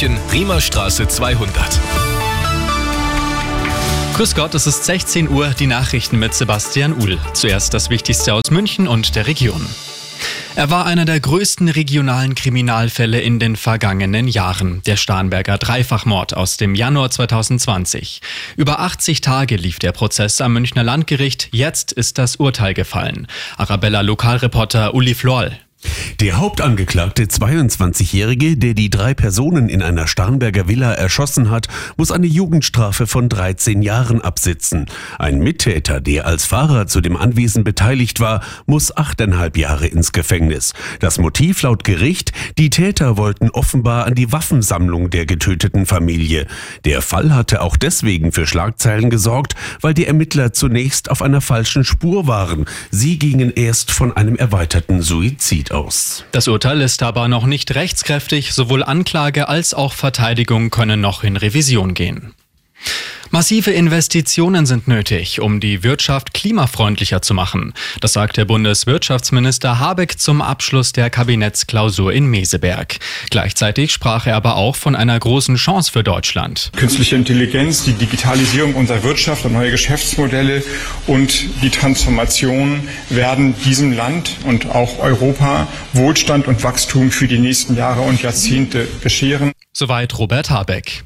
[0.00, 1.80] Riemerstraße 200.
[4.14, 7.18] Grüß Gott, es ist 16 Uhr, die Nachrichten mit Sebastian Uhl.
[7.32, 9.66] Zuerst das Wichtigste aus München und der Region.
[10.54, 16.56] Er war einer der größten regionalen Kriminalfälle in den vergangenen Jahren, der Starnberger Dreifachmord aus
[16.58, 18.20] dem Januar 2020.
[18.54, 23.26] Über 80 Tage lief der Prozess am Münchner Landgericht, jetzt ist das Urteil gefallen.
[23.56, 25.58] Arabella Lokalreporter Uli Florl.
[26.20, 32.26] Der Hauptangeklagte 22-Jährige, der die drei Personen in einer Starnberger Villa erschossen hat, muss eine
[32.26, 34.86] Jugendstrafe von 13 Jahren absitzen.
[35.20, 40.72] Ein Mittäter, der als Fahrer zu dem Anwesen beteiligt war, muss achteinhalb Jahre ins Gefängnis.
[40.98, 46.48] Das Motiv laut Gericht, die Täter wollten offenbar an die Waffensammlung der getöteten Familie.
[46.84, 51.84] Der Fall hatte auch deswegen für Schlagzeilen gesorgt, weil die Ermittler zunächst auf einer falschen
[51.84, 52.64] Spur waren.
[52.90, 56.07] Sie gingen erst von einem erweiterten Suizid aus.
[56.32, 58.52] Das Urteil ist aber noch nicht rechtskräftig.
[58.52, 62.34] Sowohl Anklage als auch Verteidigung können noch in Revision gehen.
[63.30, 67.74] Massive Investitionen sind nötig, um die Wirtschaft klimafreundlicher zu machen.
[68.00, 72.96] Das sagt der Bundeswirtschaftsminister Habeck zum Abschluss der Kabinettsklausur in Meseberg.
[73.28, 76.70] Gleichzeitig sprach er aber auch von einer großen Chance für Deutschland.
[76.74, 80.62] Künstliche Intelligenz, die Digitalisierung unserer Wirtschaft und neue Geschäftsmodelle
[81.06, 87.76] und die Transformation werden diesem Land und auch Europa Wohlstand und Wachstum für die nächsten
[87.76, 89.52] Jahre und Jahrzehnte bescheren.
[89.74, 91.04] Soweit Robert Habeck.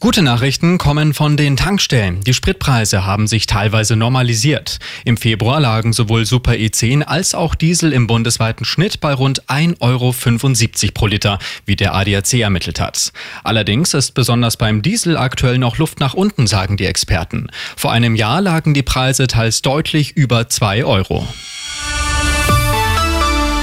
[0.00, 2.20] Gute Nachrichten kommen von den Tankstellen.
[2.20, 4.78] Die Spritpreise haben sich teilweise normalisiert.
[5.04, 9.80] Im Februar lagen sowohl Super E10 als auch Diesel im bundesweiten Schnitt bei rund 1,75
[9.80, 13.12] Euro pro Liter, wie der ADAC ermittelt hat.
[13.42, 17.48] Allerdings ist besonders beim Diesel aktuell noch Luft nach unten, sagen die Experten.
[17.76, 21.26] Vor einem Jahr lagen die Preise teils deutlich über 2 Euro.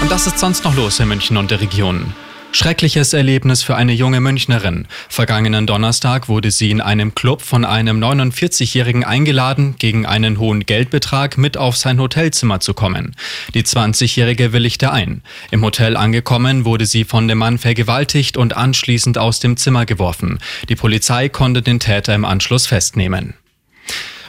[0.02, 2.14] Und das ist sonst noch los in München und der Region.
[2.56, 4.88] Schreckliches Erlebnis für eine junge Münchnerin.
[5.09, 11.38] Vergangenen Donnerstag wurde sie in einem Club von einem 49-Jährigen eingeladen, gegen einen hohen Geldbetrag
[11.38, 13.14] mit auf sein Hotelzimmer zu kommen.
[13.54, 15.21] Die 20-Jährige willigte ein.
[15.52, 20.39] Im Hotel angekommen wurde sie von dem Mann vergewaltigt und anschließend aus dem Zimmer geworfen.
[20.70, 23.33] Die Polizei konnte den Täter im Anschluss festnehmen.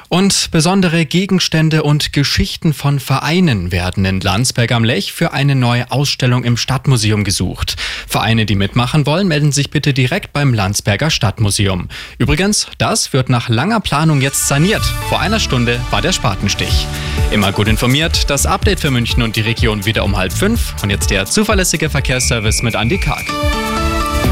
[0.09, 5.91] Und besondere Gegenstände und Geschichten von Vereinen werden in Landsberg am Lech für eine neue
[5.91, 7.77] Ausstellung im Stadtmuseum gesucht.
[8.07, 11.89] Vereine, die mitmachen wollen, melden sich bitte direkt beim Landsberger Stadtmuseum.
[12.19, 14.83] Übrigens, das wird nach langer Planung jetzt saniert.
[15.09, 16.87] Vor einer Stunde war der Spatenstich.
[17.33, 20.75] Immer gut informiert, das Update für München und die Region wieder um halb fünf.
[20.83, 23.27] Und jetzt der zuverlässige Verkehrsservice mit Andy Karg.